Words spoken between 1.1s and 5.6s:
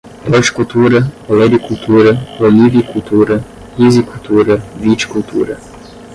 olericultura, olivicultura, rizicultura, viticultura